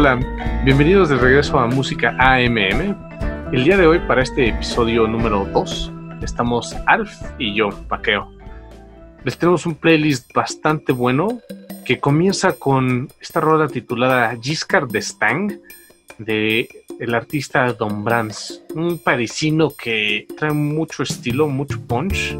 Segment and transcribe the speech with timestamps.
[0.00, 0.14] Hola,
[0.64, 3.50] bienvenidos de regreso a Música AMM.
[3.52, 5.92] El día de hoy, para este episodio número 2,
[6.22, 8.30] estamos Alf y yo, Paqueo.
[9.24, 11.40] Les tenemos un playlist bastante bueno
[11.84, 15.58] que comienza con esta rola titulada Giscard de Stang
[16.18, 16.68] de
[17.00, 22.36] el artista Don Brands, un parisino que trae mucho estilo, mucho punch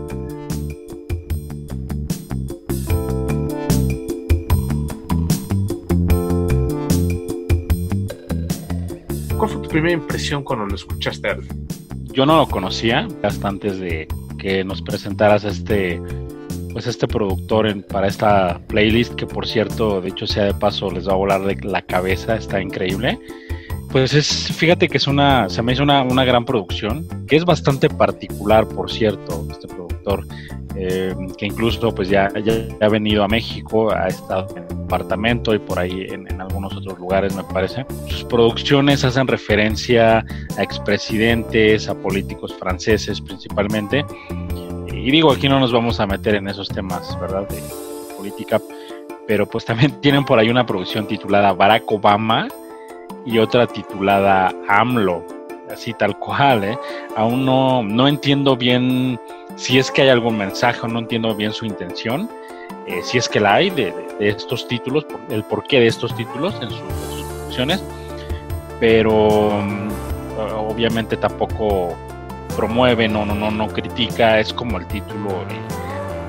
[9.38, 11.28] ¿Cuál fue tu primera impresión cuando lo escuchaste?
[12.12, 16.02] Yo no lo conocía hasta antes de que nos presentaras este
[16.72, 21.08] pues este productor para esta playlist que por cierto, de hecho sea de paso les
[21.08, 23.16] va a volar de la cabeza, está increíble.
[23.92, 27.44] Pues es, fíjate que es una, se me hizo una, una gran producción, que es
[27.44, 30.26] bastante particular, por cierto, este productor.
[30.80, 35.58] Eh, que incluso pues ya, ya, ha venido a México, ha estado en departamento y
[35.58, 37.84] por ahí en, algunos otros lugares me parece.
[38.06, 40.24] Sus producciones hacen referencia
[40.56, 44.04] a expresidentes, a políticos franceses principalmente.
[44.92, 47.48] Y digo, aquí no nos vamos a meter en esos temas, ¿verdad?
[47.48, 47.60] De
[48.16, 48.60] política,
[49.26, 52.46] pero pues también tienen por ahí una producción titulada Barack Obama
[53.26, 55.24] y otra titulada AMLO,
[55.72, 56.78] así tal cual, ¿eh?
[57.16, 59.18] Aún no, no entiendo bien
[59.58, 62.30] si es que hay algún mensaje o no entiendo bien su intención,
[62.86, 66.70] eh, si es que la hay de, estos títulos, el porqué de estos títulos en,
[66.70, 67.68] sus
[68.78, 69.88] pero mm,
[70.56, 71.96] obviamente tampoco
[72.56, 75.44] promueve, no, no, no, no critica, es como el título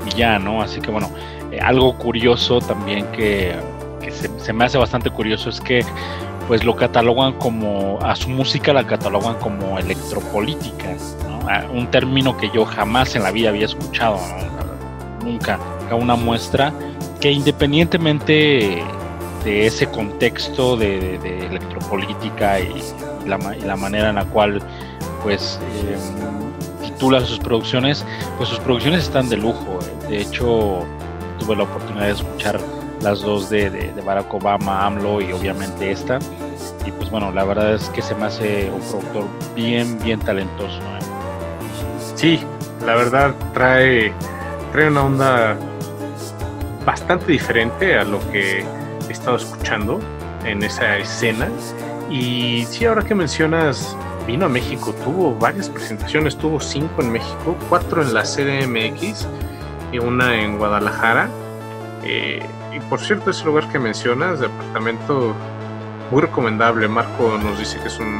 [0.06, 0.64] y, ya, ¿no?
[0.64, 1.12] Así que bueno,
[1.52, 3.56] eh, algo curioso también que,
[4.10, 5.86] se, se, me hace bastante curioso es que
[6.48, 10.96] pues lo catalogan como, a su música la catalogan como electropolítica,
[11.72, 14.20] un término que yo jamás en la vida había escuchado,
[15.24, 15.60] nunca,
[15.92, 16.74] una muestra
[17.20, 18.84] que independientemente
[19.44, 21.16] de ese contexto de,
[21.46, 22.82] electropolítica y
[23.26, 24.62] la, manera en la cual
[25.24, 28.06] pues em, titula sus producciones,
[28.38, 29.80] pues sus producciones están de lujo.
[30.08, 30.86] De hecho,
[31.40, 32.60] tuve la oportunidad de escuchar
[33.02, 36.20] las dos de, de, Barack Obama, AMLO y obviamente esta.
[36.86, 40.80] Y pues bueno, la verdad es que se me hace un productor bien, bien talentoso.
[40.80, 40.99] ¿eh?
[42.20, 42.38] Sí,
[42.86, 44.12] la verdad trae,
[44.74, 45.58] trae una onda
[46.86, 50.02] bastante diferente a lo que he estado escuchando
[50.44, 51.48] en esa escena.
[52.10, 53.96] Y sí, ahora que mencionas,
[54.28, 59.26] vino a México, tuvo varias presentaciones, tuvo cinco en México, cuatro en la CDMX
[59.94, 61.30] y una en Guadalajara.
[62.04, 65.34] Eh, y por cierto, ese lugar que mencionas, departamento
[66.12, 66.86] muy recomendable.
[66.90, 68.20] Marco nos dice que es un,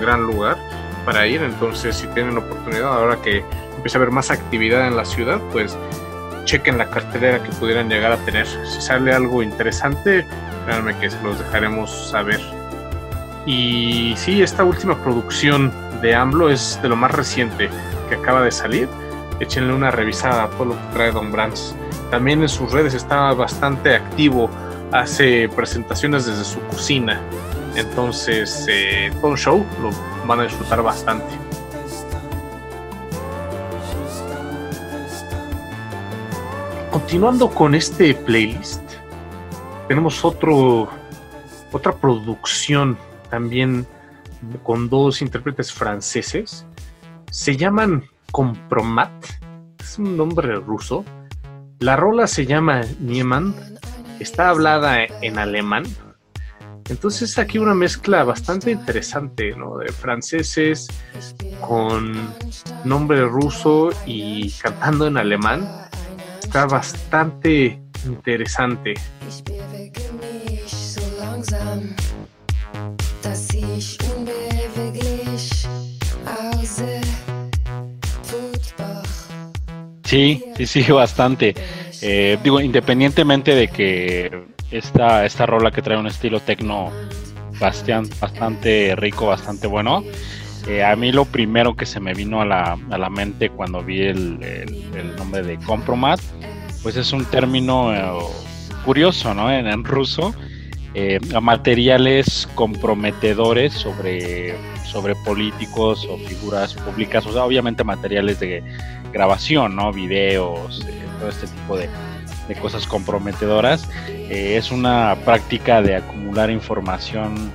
[0.00, 0.56] gran lugar
[1.04, 1.42] para ir.
[1.42, 3.44] Entonces, si tienen oportunidad, ahora que
[3.76, 5.76] empieza a haber más actividad en la ciudad, pues
[6.44, 8.46] chequen la cartelera que pudieran llegar a tener.
[8.46, 10.26] Si sale algo interesante,
[10.66, 12.40] créanme que se los dejaremos saber.
[13.46, 15.72] Y sí, esta última producción
[16.02, 17.68] de AMLO es de lo más reciente
[18.08, 18.88] que acaba de salir.
[19.38, 21.74] Échenle una revisada a todo lo que trae Don Brands.
[22.10, 24.50] También en sus redes está bastante activo,
[24.92, 27.20] hace presentaciones desde su cocina.
[27.80, 29.90] Entonces, eh, todo show lo
[30.26, 31.34] van a disfrutar bastante.
[36.90, 38.82] Continuando con este playlist,
[39.88, 40.88] tenemos otro,
[41.72, 42.98] otra producción
[43.30, 43.86] también
[44.62, 46.66] con dos intérpretes franceses.
[47.30, 49.10] Se llaman Compromat,
[49.78, 51.04] es un nombre ruso,
[51.78, 53.54] la rola se llama Niemann,
[54.18, 55.84] está hablada en alemán.
[56.90, 59.78] Entonces aquí una mezcla bastante interesante, ¿no?
[59.78, 60.88] De franceses
[61.60, 62.34] con
[62.84, 65.68] nombre ruso y cantando en alemán.
[66.42, 68.94] Está bastante interesante.
[80.04, 81.54] Sí, sí, sí, bastante.
[82.02, 86.90] Eh, digo, independientemente de que esta, esta rola que trae un estilo tecno
[87.58, 90.02] bastante, bastante rico, bastante bueno,
[90.68, 93.82] eh, a mí lo primero que se me vino a la, a la mente cuando
[93.82, 96.20] vi el, el, nombre de Compromat,
[96.82, 98.24] pues es un término eh,
[98.84, 99.52] curioso, ¿no?
[99.52, 100.34] En, en ruso,
[101.40, 104.56] materiales comprometedores sobre,
[104.90, 108.62] sobre políticos o figuras públicas, o sea, obviamente materiales de
[109.12, 109.92] grabación, ¿no?
[109.92, 111.88] Videos, eh, todo este tipo de,
[112.60, 113.88] cosas comprometedoras.
[114.30, 117.50] Eh, es una práctica de acumular información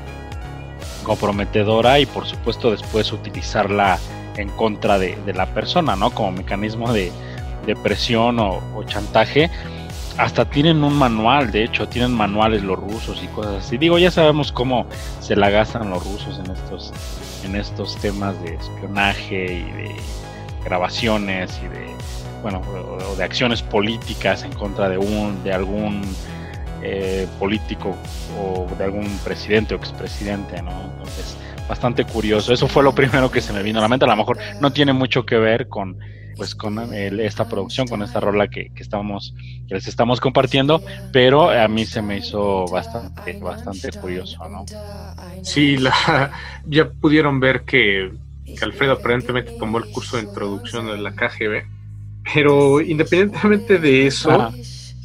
[1.03, 3.97] comprometedora y por supuesto después utilizarla
[4.35, 6.09] en contra de, la persona, ¿no?
[6.09, 7.13] Como mecanismo de,
[7.81, 9.49] presión o, chantaje.
[10.17, 13.77] hasta tienen un manual, de hecho, tienen manuales los rusos y cosas así.
[13.77, 14.85] Digo, ya sabemos cómo
[15.21, 16.93] se la gastan los rusos en estos,
[17.45, 19.95] en estos temas de espionaje y de
[20.65, 21.87] grabaciones y de,
[22.41, 22.61] bueno,
[23.17, 26.01] de acciones políticas en contra de un, de algún
[26.87, 27.95] eh, político
[28.39, 30.71] o de algún presidente o expresidente, ¿no?
[30.97, 31.35] Entonces,
[31.67, 32.53] bastante curioso.
[32.53, 34.05] Eso fue lo primero que se me vino a la mente.
[34.05, 35.97] A lo mejor no tiene mucho que ver con
[36.35, 39.33] pues con esta producción, con esta rola que, estamos,
[39.67, 40.81] que les estamos compartiendo,
[41.13, 44.65] pero a mí se me hizo bastante, bastante curioso, ¿no?
[45.43, 46.31] Sí, la,
[46.65, 48.11] ya pudieron ver que,
[48.61, 51.63] Alfredo aparentemente tomó el curso de introducción de la KGB,
[52.33, 54.51] pero independientemente de eso,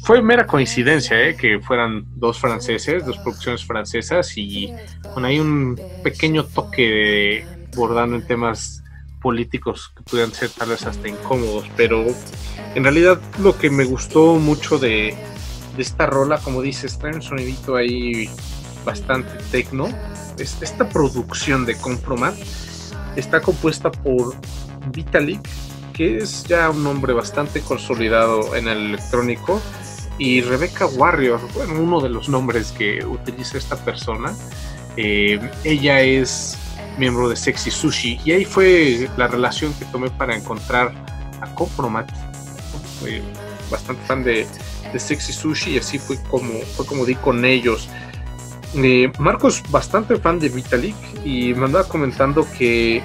[0.03, 1.35] fue mera coincidencia ¿eh?
[1.35, 4.73] que fueran dos franceses, dos producciones francesas y
[5.13, 7.45] con ahí un pequeño toque de
[7.75, 8.83] bordando en temas
[9.21, 12.05] políticos que pudieran ser tal vez hasta incómodos, pero
[12.73, 15.15] en realidad lo que me gustó mucho de,
[15.77, 18.29] esta rola, como dices, trae un sonidito ahí
[18.83, 19.87] bastante tecno.
[20.37, 22.35] esta producción de Compromat
[23.15, 24.35] está compuesta por
[24.91, 25.41] Vitalik,
[25.93, 29.61] que es ya un nombre bastante consolidado en el electrónico
[30.21, 34.35] y Rebecca Warrior, bueno, uno de los nombres que utiliza esta persona.
[34.95, 36.59] Eh, ella es
[36.99, 40.93] miembro de Sexy Sushi y ahí fue la relación que tomé para encontrar
[41.41, 42.07] a Compromat.
[42.99, 43.23] Fui
[43.71, 44.45] bastante fan de,
[44.95, 47.89] Sexy Sushi y así fue como, fue como di con ellos.
[48.75, 50.95] Eh, Marcos, bastante fan de Vitalik
[51.25, 53.01] y me andaba comentando que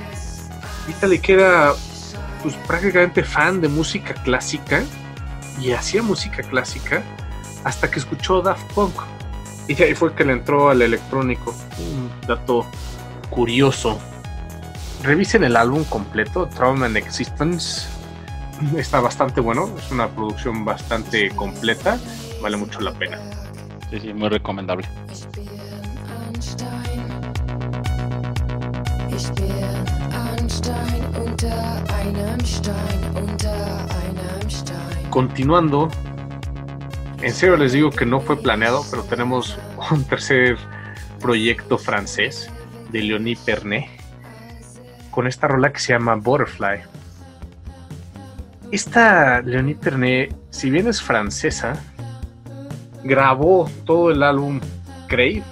[0.87, 1.73] Vitalik era
[2.43, 4.85] pues, prácticamente fan de música clásica
[5.61, 7.03] y hacía música clásica
[7.65, 8.95] hasta que escuchó Daft Punk.
[9.69, 11.55] Y ahí fue que le entró al electrónico.
[11.79, 12.65] Un dato
[13.31, 13.99] curioso.
[15.03, 17.89] Revisen el álbum completo, Trauma and Existence.
[18.77, 21.99] Está bastante bueno, es una producción bastante completa,
[22.41, 23.19] vale mucho la pena.
[23.91, 24.89] Sí, sí, muy recomendable.
[35.17, 35.89] Continuando,
[37.23, 39.57] en serio les digo que no fue planeado, pero tenemos
[39.91, 40.59] un tercer
[41.19, 42.51] proyecto francés
[42.93, 43.87] de Leonie Pernet
[45.11, 46.81] con esta rola que se llama Butterfly.
[48.71, 51.83] Esta Leonie Pernet, si bien es francesa,
[53.03, 54.61] grabó todo el álbum
[55.09, 55.45] Crave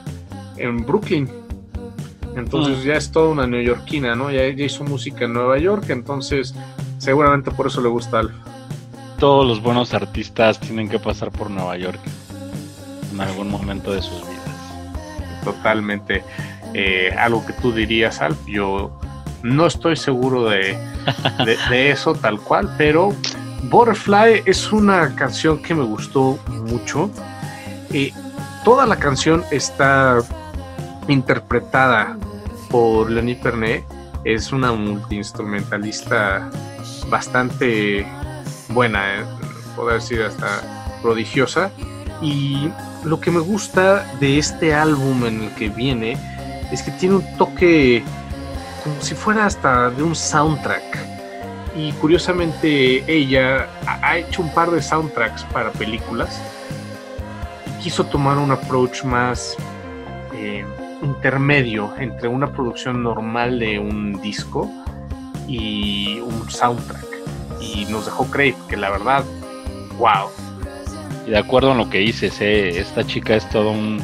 [0.59, 1.27] en Brooklyn.
[2.37, 2.83] Entonces mm.
[2.83, 4.31] ya es toda una neoyorquina, ¿no?
[4.31, 6.55] Ya, ya hizo música en Nueva York, entonces
[6.99, 8.54] seguramente por eso le gusta Alfa
[9.19, 12.01] todos los buenos artistas tienen que pasar por Nueva York
[13.13, 15.45] en algún momento de sus vidas.
[15.45, 16.25] Totalmente.
[16.75, 18.91] Eh, algo que tú dirías, Alf, yo
[19.43, 20.77] no estoy seguro de,
[21.71, 23.15] eso tal cual, pero
[23.65, 27.11] Butterfly es una canción que me gustó mucho.
[27.93, 28.13] Eh,
[28.65, 30.19] toda la canción está
[31.09, 32.17] interpretada
[32.71, 33.85] por Lenny Pernet.
[34.25, 36.51] Es una multiinstrumentalista
[37.09, 38.07] bastante
[38.75, 39.25] buena, ¿eh?
[39.77, 40.61] poder decir hasta
[41.01, 41.71] prodigiosa.
[42.21, 42.71] Y
[43.05, 46.17] lo que me gusta de este álbum en el que viene
[46.73, 48.03] es que tiene un toque
[48.83, 50.99] como si fuera hasta de un soundtrack.
[51.77, 56.41] Y curiosamente ella ha hecho un par de soundtracks para películas.
[57.83, 59.57] Quiso tomar un approach más
[60.35, 60.65] eh,
[61.03, 64.71] intermedio entre una producción normal de un disco
[65.49, 67.14] y un soundtrack
[67.61, 69.25] y nos dejó Crave, que la verdad,
[69.99, 70.29] wow.
[71.27, 74.03] Y de acuerdo en lo que dices, eh, esta chica es todo un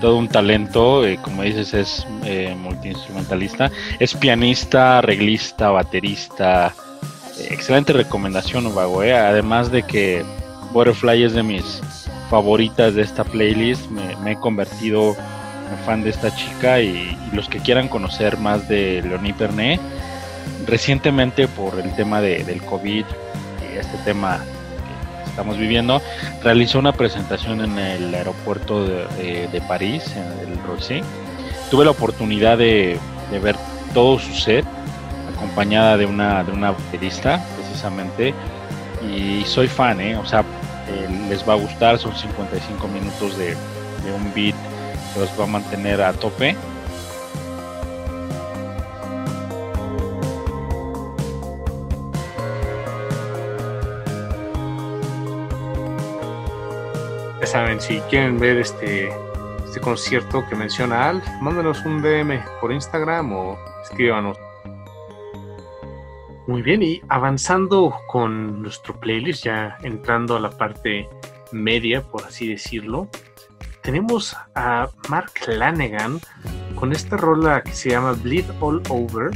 [0.00, 6.74] todo un talento, eh, como dices, es eh, multiinstrumentalista, es pianista, arreglista, baterista,
[7.50, 10.24] excelente recomendación, Vago, además de que
[10.72, 11.82] Butterfly es de mis
[12.30, 15.16] favoritas de esta playlist, me, he convertido
[15.70, 19.80] en fan de esta chica y, y, los que quieran conocer más de Leonie Pernet,
[20.70, 26.00] recientemente por el tema de, del COVID y este tema que estamos viviendo,
[26.42, 31.02] realizó una presentación en el aeropuerto de, París, en el Roissy.
[31.70, 32.98] Tuve la oportunidad de,
[33.42, 33.56] ver
[33.92, 34.64] todo su set,
[35.34, 38.32] acompañada de una, de una baterista, precisamente,
[39.02, 40.16] y soy fan, ¿eh?
[40.16, 43.56] o sea, eh, les va a gustar, son 55 minutos de,
[44.04, 44.54] de un beat
[45.14, 46.56] que los va a mantener a tope
[57.50, 59.10] saben, si quieren ver este,
[59.64, 64.38] este concierto que menciona Alf, mándenos un DM por Instagram o escríbanos.
[66.46, 71.08] Muy bien, y avanzando con nuestro playlist, ya entrando a la parte
[71.50, 73.08] media, por así decirlo,
[73.82, 76.20] tenemos a Mark Lanegan
[76.76, 79.32] con esta rola que se llama Bleed All Over,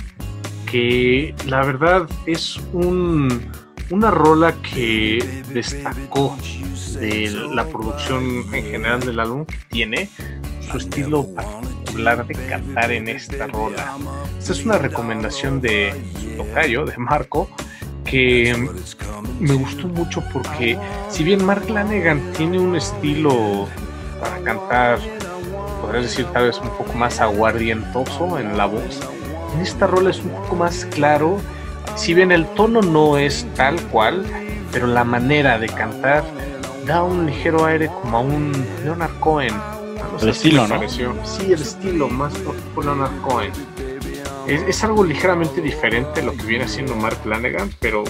[0.70, 3.50] que la verdad es un,
[3.90, 6.36] una rola que destacó
[6.98, 8.22] de la producción
[8.54, 10.10] en general del álbum que tiene
[10.70, 13.96] su estilo particular de cantar en esta rola.
[14.38, 15.94] Esta es una recomendación de
[16.36, 17.50] tocayo, de Marco,
[18.04, 18.68] que
[19.40, 23.68] me gustó mucho porque si bien Mark Lanegan tiene un estilo
[24.20, 24.98] para cantar,
[25.80, 29.00] podrías decir tal vez un poco más aguardientoso en la voz,
[29.54, 31.38] en esta rola es un poco más claro,
[31.96, 34.24] si bien el tono no es tal cual,
[34.72, 36.24] pero la manera de cantar
[36.86, 38.52] da un ligero aire como a un
[38.84, 39.54] Leonard Cohen.
[40.20, 40.80] el estilo, ¿no?
[40.88, 43.52] Sí, el estilo más tipo Leonard Cohen.
[44.46, 48.04] Es, algo ligeramente diferente a lo que viene haciendo Mark Lanegan, pero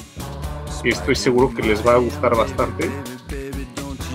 [0.83, 2.91] estoy seguro que les va a gustar bastante.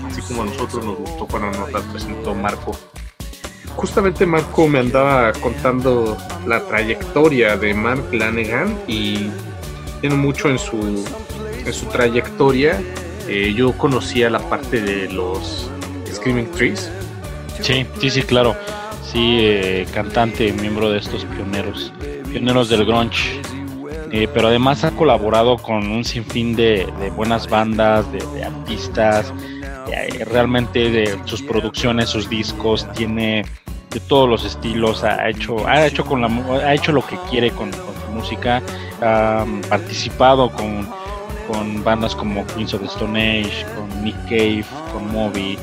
[0.06, 2.72] Así como a nosotros nos gustó cuando nos la presentó Marco.
[3.76, 9.30] Justamente Marco me andaba contando la trayectoria de Mark Lanegan y
[10.00, 11.04] tiene mucho en su,
[11.64, 12.80] en su trayectoria
[13.32, 15.70] eh, yo conocía la parte de los
[16.12, 16.90] Screaming Trees.
[17.60, 18.56] Sí, sí, sí, claro.
[19.04, 21.92] Sí, eh, cantante, miembro de estos pioneros,
[22.28, 23.40] pioneros del grunge.
[24.10, 29.32] Eh, pero además ha colaborado con un sinfín de, buenas bandas, de, artistas,
[30.26, 33.44] realmente de sus producciones, sus discos, tiene
[33.90, 36.28] de todos los estilos, ha hecho, ha hecho con la,
[36.66, 37.70] ha hecho lo que quiere con,
[38.10, 38.62] música,
[39.00, 40.88] ha participado con
[41.50, 45.58] con bandas como Queens of the Stone Age, con Nick Cave, con Moby,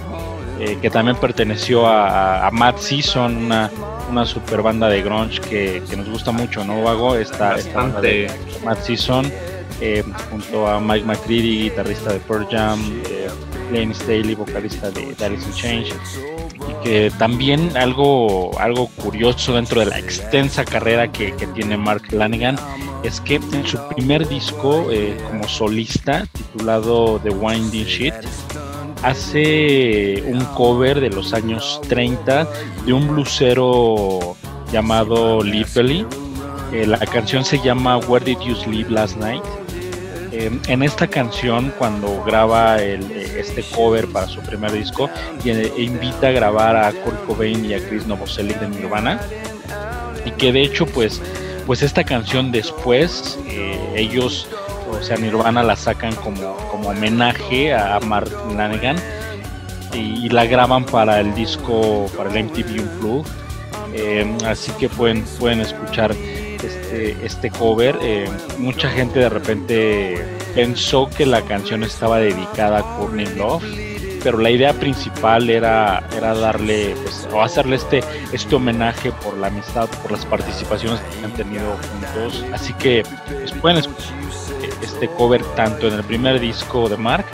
[0.60, 3.72] eh, que también perteneció a, a Mad Season, una,
[4.10, 7.16] una super banda de grunge que, nos gusta mucho, ¿no, Vago?
[7.16, 8.30] Esta, esta banda de
[8.66, 9.32] Mad Season,
[9.82, 12.80] eh, junto a Mike McCready, guitarrista de Pearl Jam,
[13.10, 13.30] eh,
[13.72, 15.94] Lane Staley, vocalista de Alice in Change,
[16.70, 22.04] y que también algo, algo curioso dentro de la extensa carrera que, que tiene Mark
[22.12, 22.58] Lanigan
[23.04, 28.14] es que en su primer disco eh, como solista, titulado The Winding Sheet,
[29.04, 32.48] hace un cover de los años 30
[32.86, 34.36] de un blusero
[34.72, 36.06] llamado Lipely.
[36.74, 39.44] Eh, la canción se llama Where Did You Sleep Last Night?
[40.40, 45.10] Eh, en esta canción, cuando graba este cover para su primer disco,
[45.44, 49.20] e invita a grabar a Kurt Cobain y a Chris Novoselic de Nirvana,
[50.26, 51.20] y que de hecho, pues,
[51.66, 54.48] pues esta canción después eh, ellos,
[54.92, 58.98] o sea, Nirvana la sacan como, como homenaje a Mark Lanegan
[59.96, 63.32] y, la graban para el disco, para el MTV Unplugged.
[63.94, 66.14] Eh, así que pueden, pueden escuchar
[66.68, 67.98] este, este cover.
[68.02, 73.64] Eh, mucha gente de repente pensó que la canción estaba dedicada a Courtney Love
[74.24, 79.48] pero la idea principal era, era darle pues, o hacerle este, este homenaje por la
[79.48, 82.44] amistad, por las participaciones que han tenido juntos.
[82.54, 84.14] Así que pues, pueden escuchar
[84.82, 87.26] este cover tanto en el primer disco de Mark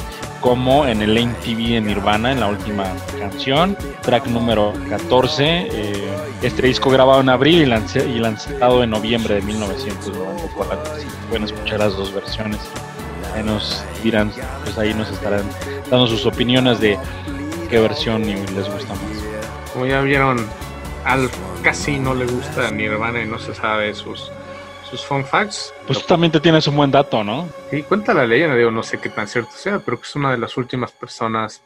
[0.43, 2.83] como en el MTV de Nirvana en la última
[3.17, 5.43] canción, track número 14.
[5.71, 6.09] Eh,
[6.41, 10.93] este disco grabado en abril y, y lanzado en noviembre de 1994.
[10.93, 12.59] Así que pueden escuchar las dos versiones
[13.33, 14.31] ahí nos dirán,
[14.63, 15.43] pues ahí nos estarán
[15.89, 16.97] dando sus opiniones de
[17.69, 19.71] qué versión les gusta más.
[19.71, 20.45] Como ya vieron,
[21.05, 21.29] al
[21.63, 24.31] casi no le gusta Nirvana y no se sabe sus,
[24.97, 25.73] sus fun facts.
[25.87, 27.49] Pues tú también te tienes un buen dato, ¿no?
[27.71, 30.31] Sí, cuenta la leyenda, digo, no sé qué tan cierto sea, pero que es una
[30.31, 31.63] de las últimas personas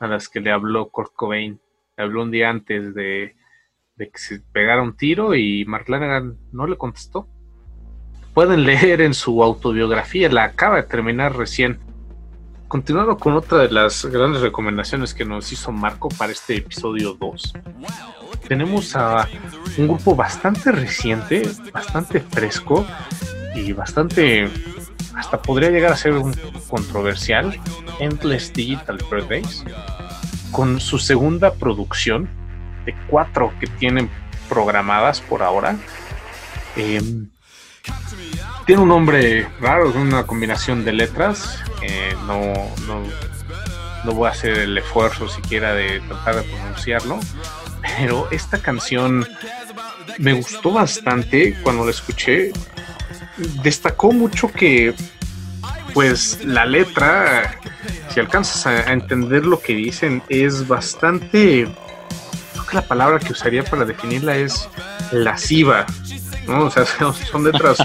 [0.00, 1.60] a las que le habló Kurt Cobain.
[1.96, 3.34] Le habló un día antes de,
[3.96, 7.28] de que se pegara un tiro y Mark Lanegan no le contestó
[8.38, 11.80] pueden leer en su autobiografía, la acaba de terminar recién.
[12.68, 17.54] Continuando con otra de las grandes recomendaciones que nos hizo Marco para este episodio 2.
[18.46, 19.26] Tenemos a
[19.78, 22.86] un grupo bastante reciente, bastante fresco
[23.54, 24.50] y bastante,
[25.14, 26.34] hasta podría llegar a ser un
[26.68, 27.58] controversial,
[28.00, 29.64] Endless Digital Birthdays,
[30.52, 32.28] con su segunda producción
[32.84, 34.10] de cuatro que tienen
[34.46, 35.74] programadas por ahora.
[36.76, 37.00] Eh,
[38.68, 41.58] tiene un nombre raro, es una combinación de letras.
[41.80, 42.52] Eh, no,
[44.04, 47.18] no, voy a hacer el esfuerzo siquiera de tratar de pronunciarlo.
[47.96, 49.26] Pero esta canción
[50.18, 52.52] me gustó bastante cuando la escuché.
[53.62, 54.94] Destacó mucho que,
[55.94, 57.58] pues, la letra,
[58.12, 61.66] si alcanzas a, entender lo que dicen, es bastante.
[62.52, 64.68] Creo que la palabra que usaría para definirla es
[65.10, 65.86] lasciva.
[66.46, 66.64] ¿no?
[66.64, 66.84] O sea,
[67.30, 67.78] son letras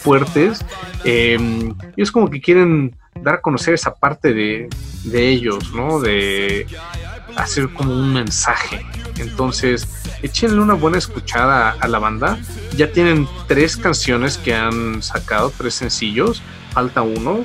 [0.00, 0.64] fuertes.
[1.04, 1.38] Eh,
[1.96, 4.68] es como que quieren dar a conocer esa parte de,
[5.04, 6.00] de ellos, ¿no?
[6.00, 6.66] De
[7.36, 8.84] hacer como un mensaje.
[9.18, 9.88] Entonces,
[10.22, 12.38] échenle una buena escuchada a la banda.
[12.76, 16.42] Ya tienen tres canciones que han sacado, tres sencillos,
[16.72, 17.44] falta uno.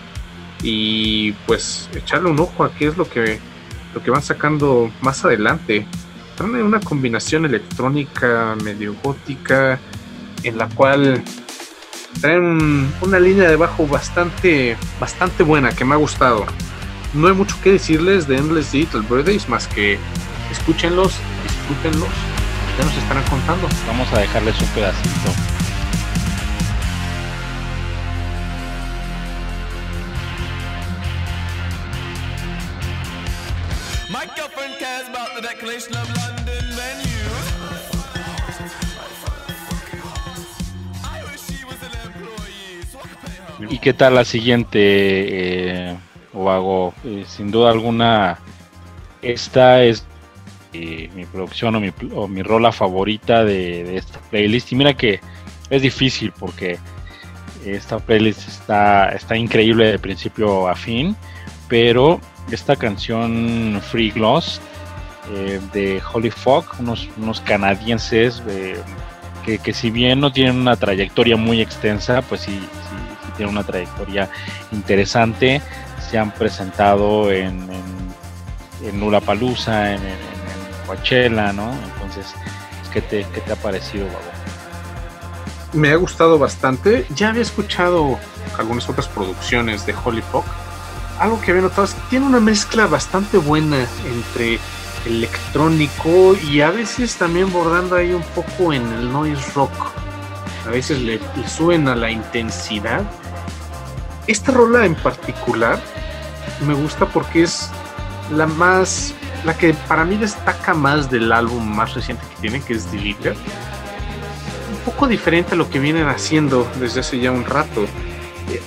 [0.63, 3.39] Y pues echarle un ojo a qué es lo que,
[3.93, 5.85] lo que van sacando más adelante.
[6.35, 9.79] Traen una combinación electrónica medio gótica
[10.43, 11.23] en la cual
[12.21, 16.45] traen una línea de bajo bastante, bastante buena que me ha gustado.
[17.13, 19.97] No hay mucho que decirles de Endless Little Birthdays más que
[20.51, 22.09] escúchenlos, disfrútenlos,
[22.77, 23.67] ya nos estarán contando.
[23.87, 25.31] Vamos a dejarles un pedacito.
[34.09, 36.14] My girlfriend cares about the declaration of
[43.85, 45.95] qué tal la siguiente, eh,
[46.33, 46.95] Oago?
[47.03, 48.39] Eh, sin duda alguna,
[49.21, 50.03] esta es
[50.73, 54.71] eh, mi producción o mi, o mi rola favorita de, esta playlist.
[54.71, 55.19] Y mira que
[55.69, 56.79] es difícil porque
[57.63, 61.15] esta playlist está, está increíble de principio a fin,
[61.67, 64.59] pero esta canción Free Gloss
[65.73, 68.41] de Holy Fog, unos, unos canadienses
[69.45, 72.59] que, que, si bien no tienen una trayectoria muy extensa, pues sí,
[73.35, 74.29] sí, tienen una trayectoria
[74.71, 75.61] interesante.
[76.09, 81.73] Se han presentado en, en, en Nula Palusa, en, en, ¿no?
[81.93, 82.33] Entonces,
[82.93, 84.19] ¿qué te, qué te ha parecido, Babo?
[85.73, 87.05] Me ha gustado bastante.
[87.15, 88.17] Ya había escuchado
[88.57, 90.45] algunas otras producciones de Holy Fog.
[91.19, 94.59] Algo que había notado es que tiene una mezcla bastante buena entre
[95.05, 99.91] electrónico y a veces también bordando ahí un poco en el noise rock.
[100.65, 103.03] A veces le, le suben a la intensidad.
[104.27, 105.79] Esta rola en particular
[106.65, 107.69] me gusta porque es
[108.31, 112.73] la más, la que para mí destaca más del álbum más reciente que tiene, que
[112.73, 113.35] es Deleter.
[114.71, 117.85] Un poco diferente a lo que vienen haciendo desde hace ya un rato.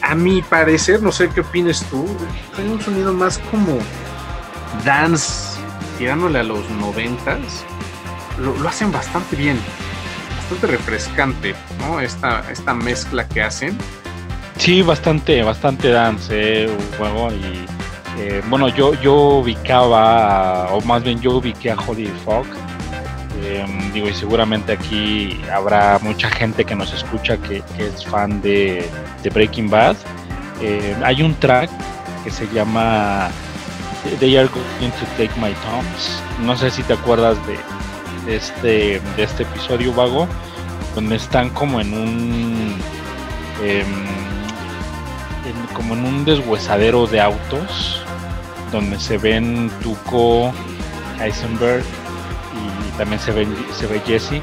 [0.03, 2.07] A mi parecer, no sé qué opines tú,
[2.55, 3.79] tiene un sonido más como
[4.85, 5.59] dance
[5.99, 7.65] tirándole a los noventas,
[8.39, 9.59] lo, lo, hacen bastante bien,
[10.37, 12.01] bastante refrescante, ¿no?
[12.01, 13.77] Esta, esta mezcla que hacen.
[14.59, 16.69] Sí, bastante, bastante dance, eh,
[16.99, 17.65] juego y
[18.21, 22.45] eh, bueno, yo, yo ubicaba, o más bien yo ubiqué a Holly Fog.
[23.41, 28.43] Eh, digo, y seguramente aquí habrá mucha gente que nos escucha que, que es fan
[28.43, 28.89] de,
[29.23, 29.97] de Breaking Bad.
[30.61, 31.71] Eh, hay un track
[32.25, 33.31] que se llama
[34.19, 36.21] They Are Going to Take My Thumbs.
[36.43, 37.57] No sé si te acuerdas de,
[38.27, 40.27] de, este, de este episodio vago,
[40.97, 42.75] donde están como en un.
[45.89, 48.03] Como en un deshuesadero de autos,
[48.71, 50.53] donde se ven Tuco,
[51.19, 54.43] Heisenberg y también se, ven, se ve Jesse.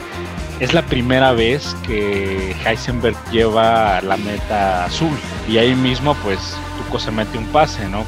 [0.60, 5.16] Es la primera vez que Heisenberg lleva la meta azul
[5.48, 8.06] y ahí mismo pues Tuco se mete un pase, ¿no?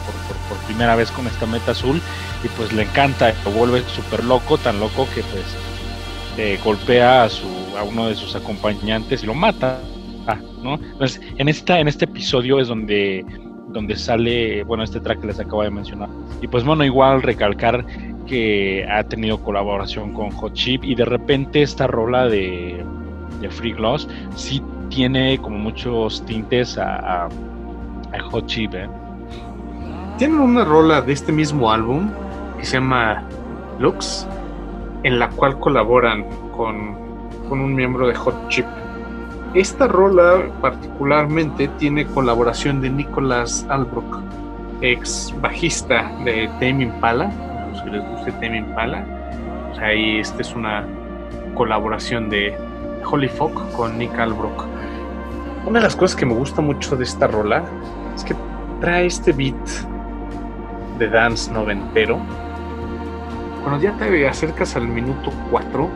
[0.49, 2.01] Por primera vez con esta meta azul
[2.43, 5.45] y pues le encanta, lo vuelve súper loco, tan loco que pues
[6.37, 7.45] eh, golpea a, su,
[7.77, 9.79] a uno de sus acompañantes y lo mata,
[10.35, 10.75] ¿no?
[10.75, 13.25] Entonces en, esta, en este episodio es donde
[13.69, 16.09] donde sale, bueno, este track que les acabo de mencionar.
[16.41, 17.85] Y pues bueno, igual recalcar
[18.25, 22.83] que ha tenido colaboración con Hot Chip y de repente esta rola de,
[23.41, 27.27] de Free Gloss sí tiene como muchos tintes a
[28.31, 28.73] Hot Chip.
[28.73, 28.87] ¿eh?
[30.17, 32.09] Tienen una rola de este mismo álbum
[32.57, 33.23] que se llama
[33.79, 34.27] Lux,
[35.03, 36.95] en la cual colaboran con,
[37.47, 38.65] con un miembro de Hot Chip.
[39.57, 44.19] Esta rola particularmente tiene colaboración de Nicholas Albrook,
[44.81, 47.31] ex bajista de Tame Impala,
[47.71, 49.03] los que les guste Tame Impala.
[49.73, 50.85] Sea, ahí esta es una
[51.55, 52.55] colaboración de
[53.03, 54.63] Holly Folk con Nick Albrook.
[55.65, 57.63] Una de las cosas que me gusta mucho de esta rola
[58.15, 58.35] es que
[58.79, 59.55] trae este beat
[60.99, 62.19] de dance noventero.
[63.63, 65.89] Cuando ya te acercas al minuto 4,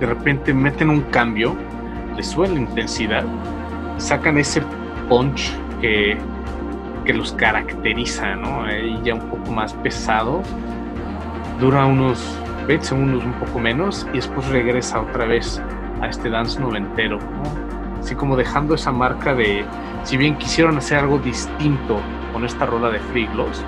[0.00, 1.54] de repente meten un cambio
[2.16, 3.24] le suben la intensidad,
[3.98, 4.62] sacan ese
[5.08, 6.16] punch que,
[7.04, 8.64] que los caracteriza, ¿no?
[8.64, 10.42] Ahí ya un poco más pesado,
[11.60, 15.60] dura unos 20 segundos, un poco menos, y después regresa otra vez
[16.00, 18.00] a este dance noventero, ¿no?
[18.00, 19.64] Así como dejando esa marca de,
[20.02, 22.00] si bien quisieron hacer algo distinto
[22.32, 23.64] con esta rola de Free Gloss,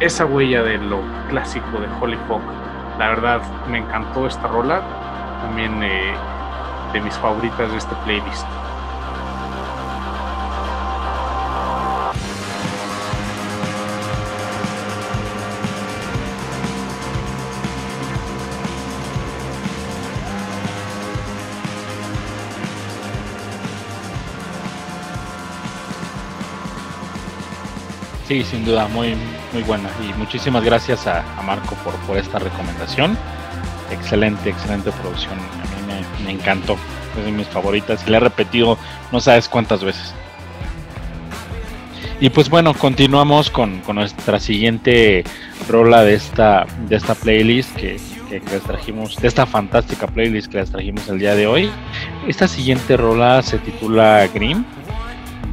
[0.00, 2.42] esa huella de lo clásico de Holy Folk,
[2.98, 4.82] la verdad me encantó esta rola,
[5.42, 6.14] también eh,
[6.92, 8.46] de mis favoritas de este playlist.
[28.26, 29.16] Sí, sin duda, muy,
[29.52, 29.90] muy buena.
[30.08, 33.18] Y muchísimas gracias a, a Marco por, por esta recomendación.
[33.90, 35.36] Excelente, excelente producción
[36.24, 36.76] me, encantó.
[37.18, 38.78] Es de mis favoritas y la he repetido
[39.12, 40.14] no sabes cuántas veces.
[42.20, 45.24] Y pues bueno, continuamos con, nuestra siguiente
[45.68, 47.98] rola de esta, de esta playlist que,
[48.30, 51.70] les trajimos, de esta fantástica playlist que les trajimos el día de hoy.
[52.28, 54.64] Esta siguiente rola se titula Grimm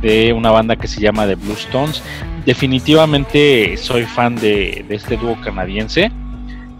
[0.01, 2.03] de una banda que se llama The Blue Stones.
[2.45, 6.11] Definitivamente soy fan de, este dúo canadiense,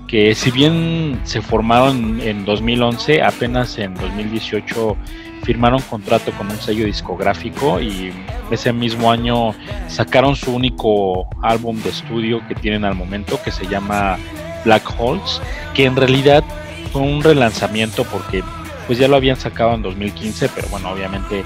[0.07, 4.97] que si bien se formaron en 2011, apenas en 2018
[5.43, 8.11] firmaron contrato con un sello discográfico y
[8.51, 9.53] ese mismo año
[9.87, 14.17] sacaron su único álbum de estudio que tienen al momento, que se llama
[14.65, 15.41] Black Holes,
[15.73, 16.43] que en realidad
[16.91, 18.43] fue un relanzamiento porque
[18.87, 21.43] pues ya lo habían sacado en 2015, pero bueno, obviamente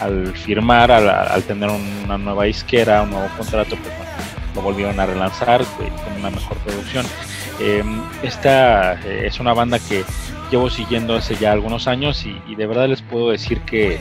[0.00, 1.70] al firmar, al, tener
[2.04, 3.94] una nueva isquera, un nuevo contrato, pues
[4.54, 7.06] lo volvieron a relanzar con una mejor producción.
[7.62, 10.04] Em, esta eh, es una banda que
[10.50, 14.00] llevo siguiendo hace ya algunos años y, de verdad les puedo decir que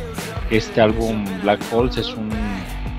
[0.49, 2.29] este álbum Black Holes es un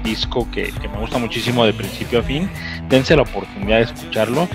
[0.04, 2.48] disco que, me gusta muchísimo de principio a fin.
[2.88, 4.48] Dense la oportunidad de escucharlo.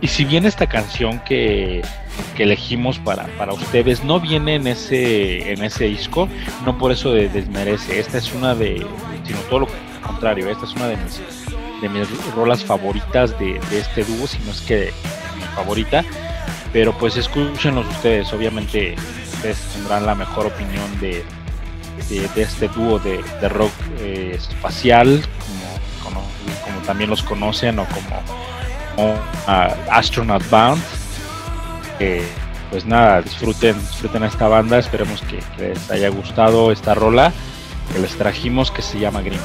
[0.00, 1.82] Y si bien esta canción que
[2.38, 6.28] elegimos para, para ustedes no viene en ese, en ese disco,
[6.64, 8.00] no por eso desmerece.
[8.00, 8.84] Esta es una de,
[9.24, 9.68] sino todo lo
[10.04, 11.20] contrario, esta es una de mis,
[11.80, 14.92] de mis rolas favoritas de, este dúo, si no es que
[15.54, 16.04] favorita.
[16.72, 18.94] Pero pues escúchenlos ustedes, obviamente
[19.34, 21.24] ustedes tendrán la mejor opinión de,
[22.08, 25.22] de, este dúo de, rock eh, espacial,
[26.02, 26.22] como,
[26.64, 29.14] como, también los conocen, o como,
[29.90, 30.82] Astronaut Bound
[32.70, 37.32] pues nada, disfruten, disfruten esta banda, esperemos que, les haya gustado esta rola
[37.92, 39.40] que les trajimos que se llama Green.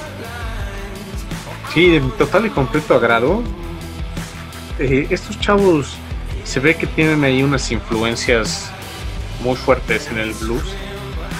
[1.74, 3.44] Sí, de total y completo agrado.
[4.80, 5.98] Eh, estos chavos
[6.44, 8.72] se ve que tienen ahí unas influencias
[9.44, 10.64] muy fuertes en el blues.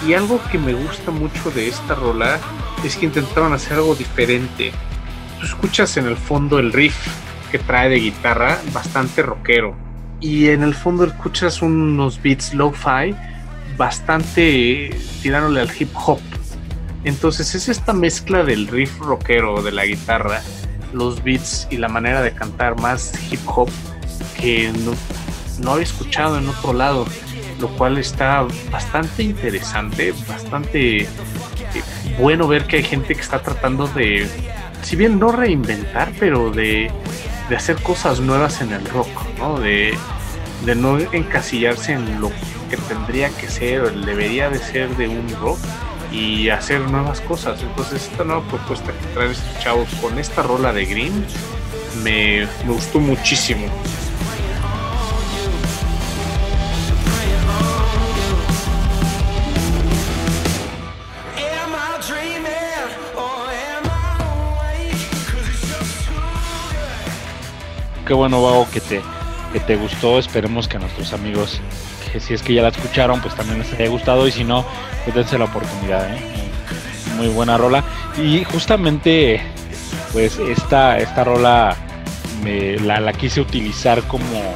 [0.06, 2.38] Y algo que me gusta mucho de esta rola
[2.84, 4.72] es que intentaron hacer algo diferente.
[5.40, 6.96] Tú escuchas en el fondo el riff
[7.50, 9.74] que trae de guitarra bastante rockero
[10.20, 13.14] y en el fondo escuchas unos beats lo-fi
[13.76, 14.90] bastante
[15.22, 16.20] tirándole al hip hop.
[17.04, 20.42] Entonces es esta mezcla del riff rockero de la guitarra,
[20.92, 23.70] los beats y la manera de cantar más hip hop
[24.40, 24.92] que no,
[25.60, 27.06] no había escuchado en otro lado,
[27.60, 31.08] lo cual está bastante interesante, bastante eh,
[32.18, 34.28] bueno ver que hay gente que está tratando de,
[34.82, 36.90] si bien no reinventar, pero de
[37.48, 39.58] de hacer cosas nuevas en el rock, ¿no?
[39.58, 39.94] De,
[40.64, 42.30] de no encasillarse en lo
[42.70, 45.58] que tendría que ser o debería de ser de un rock
[46.12, 47.60] y hacer nuevas cosas.
[47.62, 51.24] Entonces esta nueva propuesta que traen estos chavos con esta rola de Green
[52.02, 53.66] me, me gustó muchísimo.
[68.08, 69.02] qué bueno, Vago, que te,
[69.52, 70.18] que te gustó.
[70.18, 71.60] Esperemos que a nuestros amigos,
[72.10, 74.26] que si es que ya la escucharon, pues también les haya gustado.
[74.26, 74.64] Y si no,
[75.04, 76.12] pues dense la oportunidad.
[76.14, 76.18] ¿eh?
[77.16, 77.84] Muy, buena rola.
[78.16, 79.40] Y justamente,
[80.12, 81.76] pues esta, esta rola
[82.42, 84.54] me, la, la quise utilizar como,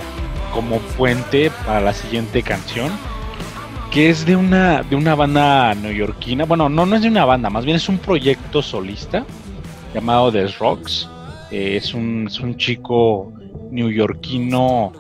[0.53, 2.91] como puente para la siguiente canción
[3.93, 6.47] que es de una, de una banda neoyorquina.
[6.47, 9.27] Bueno, no, no es de una banda, más bien es un proyecto solista
[9.95, 11.09] llamado The Rocks.
[11.51, 13.31] Eh, es, un, es, un, chico
[13.71, 14.95] neoyorquino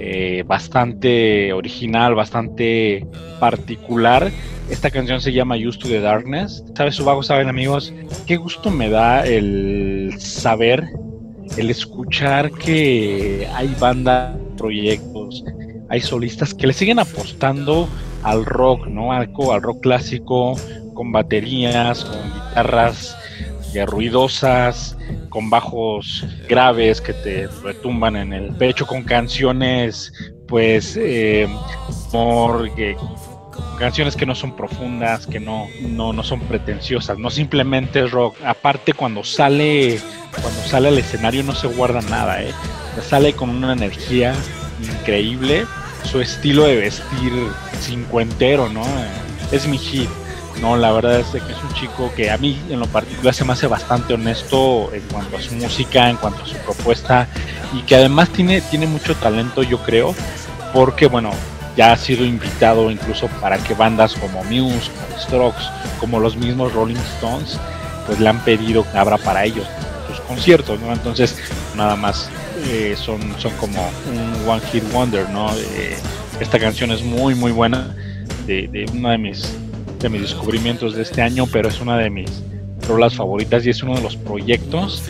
[0.00, 3.06] eh, bastante original, bastante
[3.38, 4.30] particular.
[4.70, 6.64] Esta canción se llama Used to the Darkness.
[6.74, 7.22] ¿Sabes, Subago?
[7.22, 7.92] ¿Saben, amigos?
[8.26, 10.84] Qué gusto me da el saber,
[11.58, 15.44] el escuchar que hay bandas, proyectos,
[15.90, 17.86] hay solistas que le siguen apostando
[18.22, 19.12] al rock, ¿no?
[19.12, 20.54] Al, al rock clásico,
[20.94, 23.19] con baterías, con guitarras
[23.86, 24.96] ruidosas,
[25.28, 30.12] con bajos graves que te retumban en el pecho, con canciones,
[30.46, 31.48] pues, eh,
[33.78, 38.36] canciones que no son profundas, que no, no, no son pretenciosas, no simplemente es rock.
[38.44, 40.00] Aparte, cuando sale,
[40.32, 42.52] cuando sale al escenario no se guarda nada, ¿eh?
[43.02, 44.34] sale con una energía
[44.82, 45.66] increíble.
[46.04, 47.32] Su estilo de vestir
[47.80, 48.82] cincuentero, ¿no?
[49.52, 50.08] Es mi hit.
[50.60, 53.44] No, la verdad es que es un chico que a mí en lo particular se
[53.44, 57.26] me hace bastante honesto en cuanto a su música, en cuanto a su propuesta
[57.72, 60.14] y que además tiene, tiene mucho talento yo creo,
[60.74, 61.30] porque bueno,
[61.76, 65.64] ya ha sido invitado incluso para que bandas como Muse, como Strokes,
[65.98, 67.58] como los mismos Rolling Stones,
[68.06, 69.66] pues le han pedido que abra para ellos,
[70.08, 70.92] sus conciertos, ¿no?
[70.92, 71.36] Entonces,
[71.74, 72.28] nada más
[72.66, 75.50] eh, son, son como un One Hit Wonder, ¿no?
[75.56, 75.96] Eh,
[76.40, 77.94] esta canción es muy, muy buena,
[78.46, 79.54] de, de uno de mis,
[80.00, 82.42] de mis descubrimientos de este año, pero es una de mis
[82.88, 85.02] rolas favoritas y es uno de los proyectos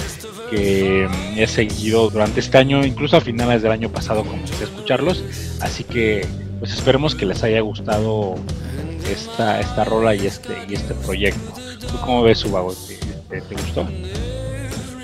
[0.50, 5.24] que he seguido durante este año, incluso a finales del año pasado comencé a escucharlos,
[5.60, 6.26] así que
[6.58, 8.34] pues esperemos que les haya gustado
[9.10, 11.52] esta, esta rola y este, y este proyecto.
[11.80, 12.74] ¿Tú cómo ves, Subago?
[13.28, 13.86] ¿Te, te, gustó?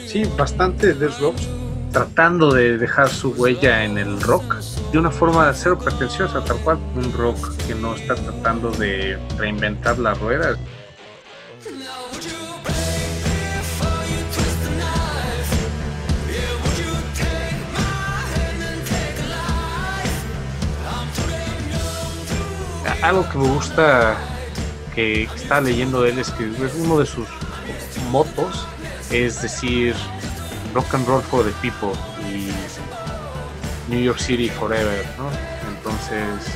[0.07, 1.09] Sí, bastante de
[1.93, 4.57] tratando de dejar su huella en el rock
[4.93, 9.99] de una forma cero pretenciosa, tal cual un rock que no está tratando de reinventar
[9.99, 10.57] la rueda.
[23.03, 24.17] algo que me gusta
[24.95, 26.45] que está leyendo él es que
[26.79, 27.29] uno de sus
[28.11, 28.67] motos
[29.11, 29.95] es decir
[30.77, 31.93] rock and roll for the people
[32.31, 32.51] y
[33.89, 35.31] New York City forever ¿no?
[35.75, 36.55] entonces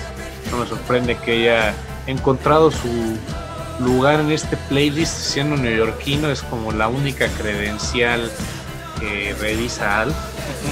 [0.51, 1.75] no me sorprende que haya
[2.07, 3.19] encontrado su
[3.81, 8.31] lugar en este playlist siendo neoyorquino es como la única credencial
[9.01, 10.15] que revisa Al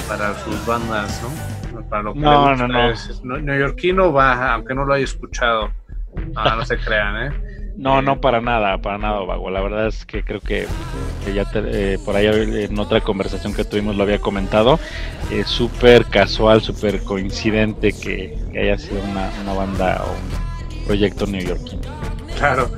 [0.07, 1.59] para sus bandas ¿no?
[1.89, 2.89] para lo que no, no, no.
[2.91, 5.71] Es, neoyorquino va, aunque no lo haya escuchado.
[6.15, 7.48] No se crean, ¿eh?
[7.79, 9.49] No, no para nada, para nada, Vago.
[9.49, 10.67] La verdad es que creo que,
[11.33, 14.79] ya te, eh, por ahí en otra conversación que tuvimos lo había comentado.
[15.31, 21.25] Es súper casual, súper coincidente que, que, haya sido una, una banda o un proyecto
[21.25, 21.81] neoyorquino.
[22.37, 22.69] Claro.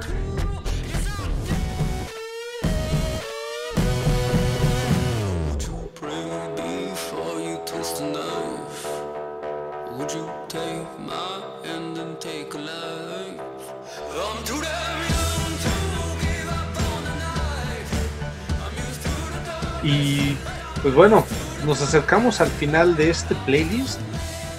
[20.82, 21.24] Pues bueno,
[21.66, 24.00] nos acercamos al final de este playlist,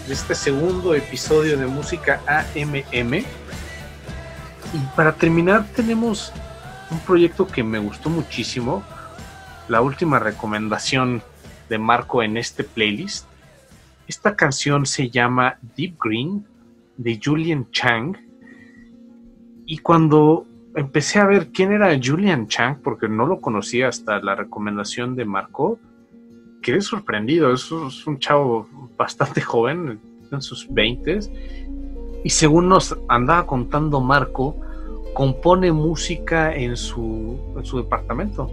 [0.07, 3.15] de este segundo episodio de música AMM.
[3.15, 3.27] Y
[4.95, 6.33] para terminar tenemos
[6.91, 8.85] un proyecto que me gustó muchísimo,
[9.69, 11.23] la última recomendación
[11.69, 13.27] de Marco en este playlist.
[14.07, 16.47] Esta canción se llama Deep Green
[16.97, 18.17] de Julian Chang.
[19.67, 24.35] Y cuando empecé a ver quién era Julian Chang, porque no lo conocía hasta la
[24.35, 25.81] recomendación de Marco.
[26.63, 31.19] Quedé sorprendido, es, un chavo bastante joven, en sus 20
[32.25, 34.57] y según nos andaba contando Marco,
[35.13, 38.51] compone música en su, en su departamento.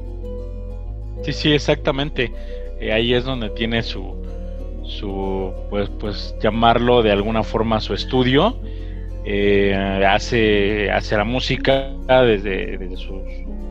[1.24, 2.34] Sí, sí, exactamente.
[2.80, 4.16] Eh, ahí es donde tiene su,
[4.84, 8.58] su, pues, pues llamarlo de alguna forma su estudio
[9.26, 9.76] eh,
[10.08, 13.69] hace, hace la música desde, desde su, su,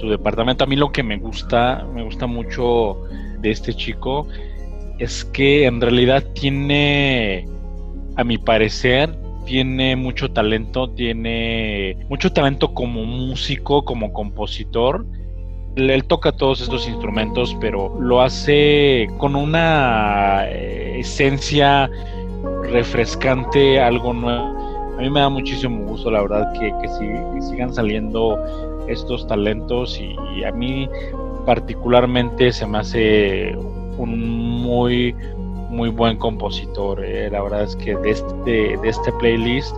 [0.00, 0.64] su, departamento.
[0.64, 3.02] A mí lo que me gusta, me gusta mucho
[3.40, 4.26] de este chico
[4.98, 7.46] es que en realidad tiene,
[8.16, 15.06] a mi parecer, tiene mucho talento, tiene mucho talento como músico, como compositor.
[15.76, 21.90] Él toca todos estos instrumentos, pero lo hace con una eh, esencia
[22.70, 24.65] refrescante, algo nuevo
[24.96, 26.88] a mí me da muchísimo gusto, la verdad, que, que,
[27.34, 28.38] que sigan saliendo
[28.88, 30.88] estos talentos y, y, a mí
[31.44, 33.54] particularmente se me hace
[33.98, 34.18] un
[34.62, 35.14] muy,
[35.70, 37.04] muy buen compositor.
[37.04, 37.30] Eh.
[37.30, 39.76] La verdad es que de este, de este playlist,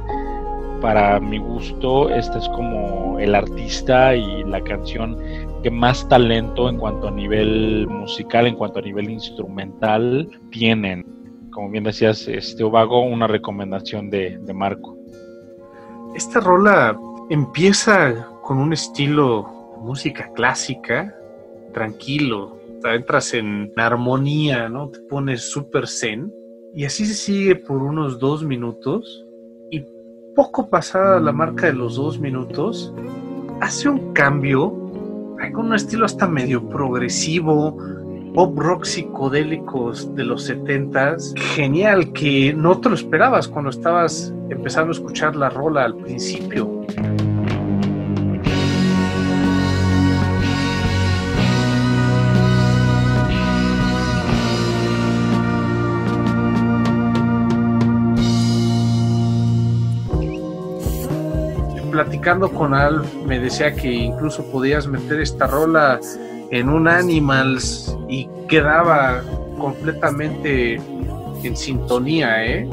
[0.81, 5.18] para mi gusto, este es como el artista y la canción
[5.62, 11.04] que más talento en cuanto a nivel musical, en cuanto a nivel instrumental tienen.
[11.50, 14.98] Como bien decías, este Ovago, una recomendación de, de Marco.
[16.14, 16.99] Esta rola
[17.31, 21.14] empieza con un estilo de música clásica,
[21.73, 24.88] tranquilo, entras en armonía, ¿no?
[24.88, 26.33] Te pones súper zen.
[26.75, 29.27] Y así se sigue por unos dos minutos.
[29.71, 29.85] Y
[30.35, 32.92] poco pasada la marca de los dos minutos
[33.61, 34.88] hace un cambio
[35.53, 37.77] con un estilo hasta medio progresivo,
[38.38, 41.37] pop rock psicodélicos de los 70s.
[41.57, 46.70] Genial, que no te lo esperabas cuando estabas empezando a escuchar la rola al principio.
[61.90, 65.98] platicando con Al me decía que incluso podías meter esta rola
[66.53, 69.23] en un Animals y quedaba
[69.59, 70.81] completamente
[71.42, 72.68] en sintonía, ¿eh?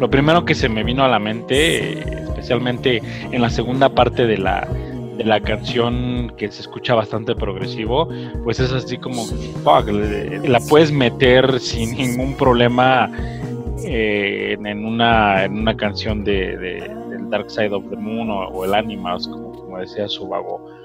[0.00, 4.38] Lo primero que se me vino a la mente, especialmente en la segunda parte de
[4.38, 4.66] la,
[5.18, 8.08] de la canción que se escucha bastante progresivo,
[8.42, 9.24] pues es así como,
[9.62, 13.10] fuck, la puedes meter sin ningún problema
[13.84, 18.72] eh, en, una, en una canción de, del Dark Side of the Moon o, el
[18.72, 20.79] Animals, como, como decía vago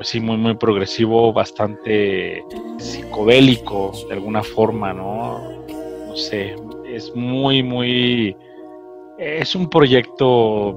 [0.00, 2.42] pues sí, muy, muy progresivo, bastante
[2.78, 5.62] psicodélico de alguna forma, ¿no?
[6.06, 8.34] No sé, es muy, muy...
[9.18, 10.74] Es un proyecto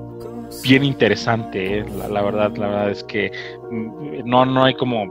[0.62, 1.86] bien interesante, ¿eh?
[2.10, 3.32] la, verdad, la verdad es que
[3.72, 5.06] mm, no, no hay como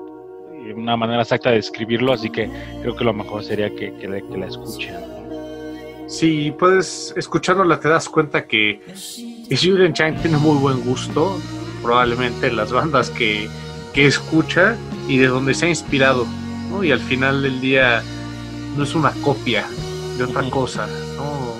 [0.77, 2.51] una manera exacta de describirlo, así que
[2.83, 4.95] creo que lo mejor sería que, que, la escuchen.
[6.07, 8.79] Si puedes escuchándola te das cuenta que
[9.49, 11.41] Julian Chang tiene muy buen gusto,
[11.83, 13.49] probablemente las bandas que
[13.93, 14.77] que escucha
[15.09, 16.27] y de donde se ha inspirado,
[16.71, 16.83] ¿no?
[16.85, 18.03] Y al final del día
[18.77, 19.67] no es una copia
[20.17, 21.55] de otra cosa, ¿no?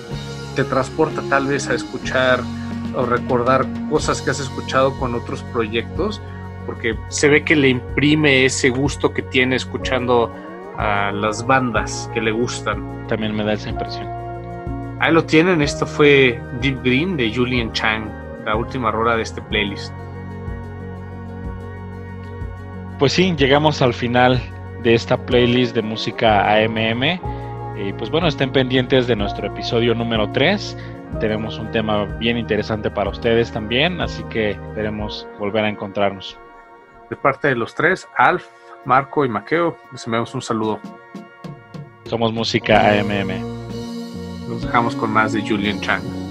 [0.55, 2.41] Te transporta tal vez a escuchar
[2.95, 6.21] o recordar cosas que has escuchado con otros proyectos,
[6.67, 10.33] porque se ve que le imprime ese gusto que tiene escuchando
[10.77, 13.07] a las bandas que le gustan.
[13.09, 14.07] También me da esa impresión.
[15.01, 18.09] Ahí lo tienen, esto fue Deep Green de Julian Chang,
[18.45, 19.93] la última rola de este playlist.
[23.03, 24.41] Pues sí, llegamos al final
[24.85, 27.19] de esta playlist de música AMM.
[27.77, 30.79] Y pues bueno, estén pendientes de nuestro episodio número 3.
[31.19, 36.39] Tenemos un tema bien interesante para ustedes también, así que esperemos volver a encontrarnos.
[37.11, 38.47] De parte de los tres, Alf,
[38.85, 40.79] Marco y Maqueo, les enviamos un saludo.
[42.05, 44.49] Somos música AMM.
[44.49, 46.22] Nos dejamos con más de Julian Chang.